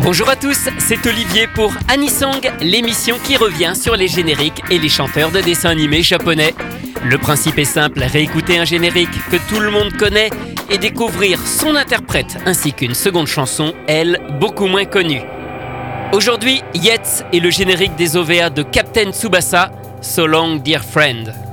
[0.00, 4.88] Bonjour à tous, c'est Olivier pour Anisong, l'émission qui revient sur les génériques et les
[4.88, 6.54] chanteurs de dessins animés japonais.
[7.04, 10.30] Le principe est simple, réécouter un générique que tout le monde connaît
[10.70, 15.22] et découvrir son interprète ainsi qu'une seconde chanson, elle, beaucoup moins connue.
[16.12, 19.70] Aujourd'hui, Yetz est le générique des OVA de Captain Tsubasa,
[20.00, 21.51] So Long Dear Friend.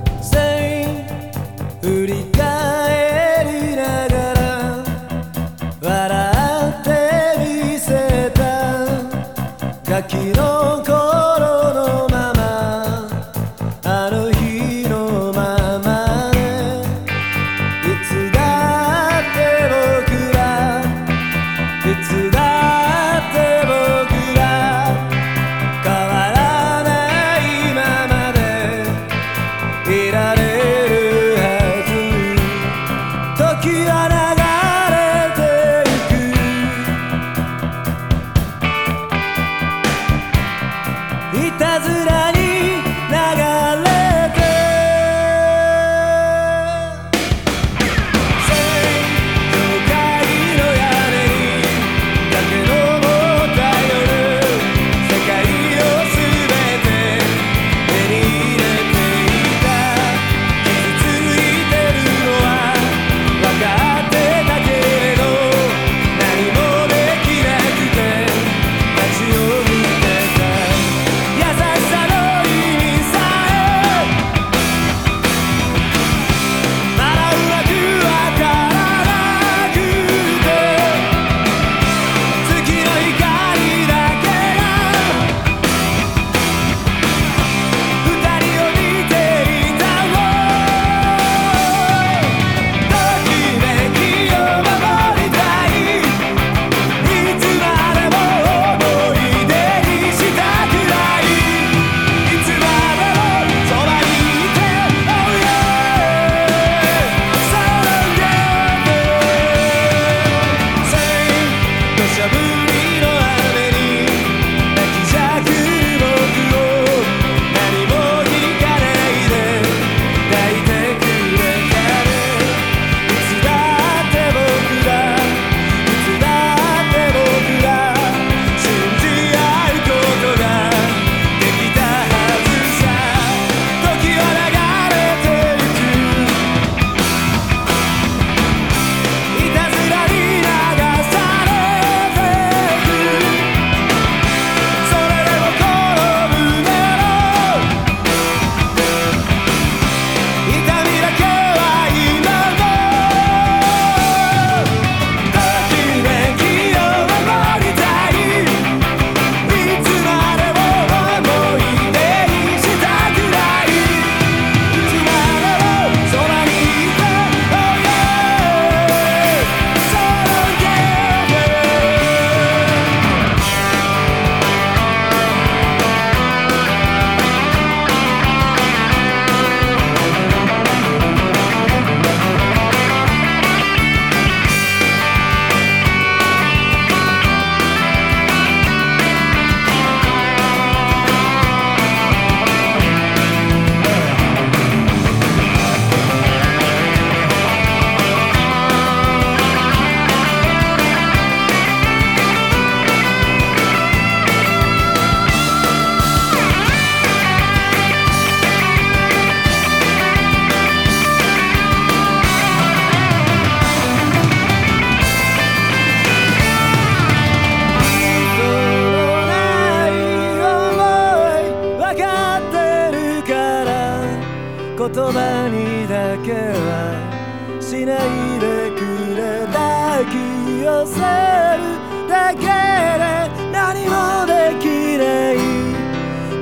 [230.90, 231.62] せる
[232.08, 233.06] だけで
[233.52, 234.66] 何もでき
[234.98, 235.04] な
[235.34, 235.36] い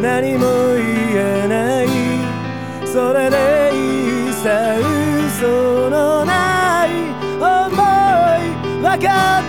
[0.02, 0.46] 何も
[0.76, 0.84] 言
[1.16, 1.86] えない。
[2.88, 3.36] それで
[3.74, 3.76] い
[4.30, 4.34] い。
[4.34, 4.48] さ
[5.28, 6.88] 嘘のない
[7.40, 7.44] 思
[8.40, 8.46] い。
[8.82, 9.47] 分かって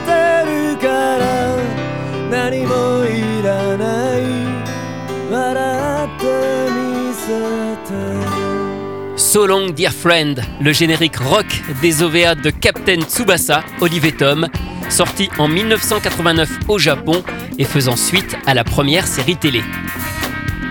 [9.29, 11.45] So Long Dear Friend, le générique rock
[11.83, 14.49] des OVA de Captain Tsubasa, Olivier Tom,
[14.89, 17.23] sorti en 1989 au Japon
[17.59, 19.63] et faisant suite à la première série télé.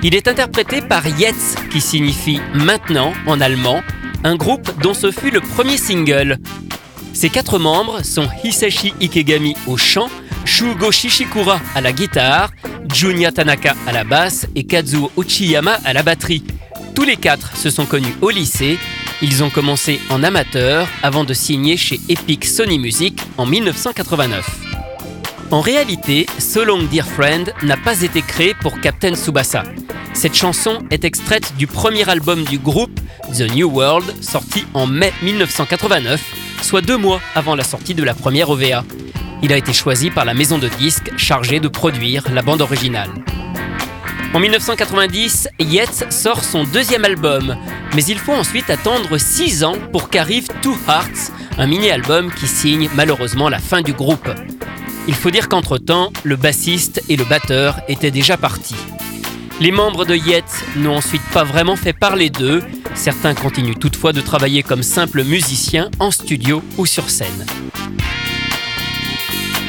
[0.01, 3.83] Il est interprété par YETZ, qui signifie maintenant en allemand,
[4.23, 6.39] un groupe dont ce fut le premier single.
[7.13, 10.09] Ses quatre membres sont Hisashi Ikegami au chant,
[10.45, 12.49] Shugo Shishikura à la guitare,
[12.91, 16.43] Junya Tanaka à la basse et Kazuo Uchiyama à la batterie.
[16.97, 18.79] Tous les quatre se sont connus au lycée.
[19.21, 24.49] Ils ont commencé en amateur avant de signer chez Epic Sony Music en 1989.
[25.51, 29.61] En réalité, So Long Dear Friend n'a pas été créé pour Captain Tsubasa.
[30.13, 32.99] Cette chanson est extraite du premier album du groupe,
[33.31, 36.19] The New World, sorti en mai 1989,
[36.63, 38.83] soit deux mois avant la sortie de la première OVA.
[39.43, 43.11] Il a été choisi par la maison de disques chargée de produire la bande originale.
[44.33, 47.55] En 1990, Yates sort son deuxième album,
[47.95, 52.89] mais il faut ensuite attendre six ans pour qu'arrive Two Hearts, un mini-album qui signe
[52.95, 54.29] malheureusement la fin du groupe.
[55.07, 58.75] Il faut dire qu'entre-temps, le bassiste et le batteur étaient déjà partis.
[59.61, 60.43] Les membres de Yet
[60.75, 62.61] n'ont ensuite pas vraiment fait parler d'eux,
[62.95, 67.45] certains continuent toutefois de travailler comme simples musiciens en studio ou sur scène.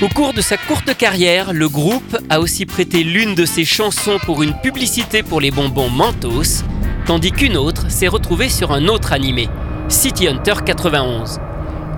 [0.00, 4.18] Au cours de sa courte carrière, le groupe a aussi prêté l'une de ses chansons
[4.24, 6.62] pour une publicité pour les bonbons Mentos,
[7.04, 9.48] tandis qu'une autre s'est retrouvée sur un autre animé,
[9.88, 11.40] City Hunter 91.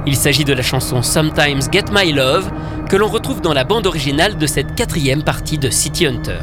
[0.06, 2.50] Il s'agit de la chanson Sometimes Get My Love,
[2.88, 6.40] que l'on retrouve dans la bande originale de cette quatrième partie de City Hunter.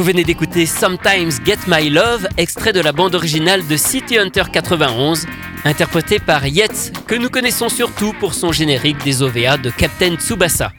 [0.00, 4.44] Vous venez d'écouter Sometimes Get My Love, extrait de la bande originale de City Hunter
[4.50, 5.26] 91,
[5.66, 10.72] interprété par Yetz, que nous connaissons surtout pour son générique des OVA de Captain Tsubasa.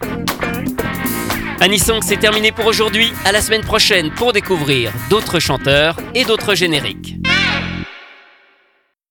[1.59, 3.13] Anisong, c'est terminé pour aujourd'hui.
[3.23, 7.17] À la semaine prochaine pour découvrir d'autres chanteurs et d'autres génériques.